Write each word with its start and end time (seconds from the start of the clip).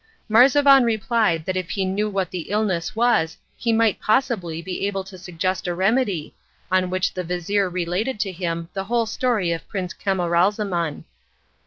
Marzavan 0.27 0.83
replied 0.83 1.45
that 1.45 1.55
if 1.55 1.69
he 1.69 1.85
knew 1.85 2.09
what 2.09 2.31
the 2.31 2.49
illness 2.49 2.95
was 2.95 3.37
he 3.55 3.71
might 3.71 4.01
possibly 4.01 4.59
be 4.59 4.87
able 4.87 5.03
to 5.03 5.15
suggest 5.15 5.67
a 5.67 5.75
remedy, 5.75 6.33
on 6.71 6.89
which 6.89 7.13
the 7.13 7.23
vizir 7.23 7.69
related 7.69 8.19
to 8.21 8.31
him 8.31 8.67
the 8.73 8.85
whole 8.85 9.05
history 9.05 9.51
of 9.51 9.69
Prince 9.69 9.93
Camaralzaman. 9.93 11.03